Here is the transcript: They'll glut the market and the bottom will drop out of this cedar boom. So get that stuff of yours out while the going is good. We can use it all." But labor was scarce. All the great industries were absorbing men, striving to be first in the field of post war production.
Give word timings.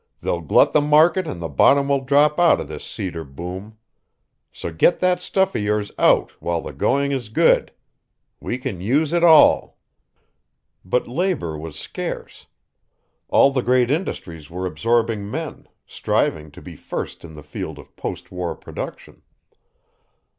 They'll 0.19 0.41
glut 0.41 0.73
the 0.73 0.81
market 0.81 1.27
and 1.27 1.39
the 1.39 1.47
bottom 1.47 1.87
will 1.89 1.99
drop 2.03 2.39
out 2.39 2.59
of 2.59 2.67
this 2.67 2.83
cedar 2.83 3.23
boom. 3.23 3.77
So 4.51 4.71
get 4.73 4.97
that 4.97 5.21
stuff 5.21 5.53
of 5.53 5.61
yours 5.61 5.91
out 5.99 6.31
while 6.41 6.59
the 6.59 6.73
going 6.73 7.11
is 7.11 7.29
good. 7.29 7.71
We 8.39 8.57
can 8.57 8.81
use 8.81 9.13
it 9.13 9.23
all." 9.23 9.77
But 10.83 11.07
labor 11.07 11.55
was 11.55 11.77
scarce. 11.77 12.47
All 13.29 13.51
the 13.51 13.61
great 13.61 13.91
industries 13.91 14.49
were 14.49 14.65
absorbing 14.65 15.29
men, 15.29 15.67
striving 15.85 16.49
to 16.49 16.63
be 16.63 16.75
first 16.75 17.23
in 17.23 17.35
the 17.35 17.43
field 17.43 17.77
of 17.77 17.95
post 17.95 18.31
war 18.31 18.55
production. 18.55 19.21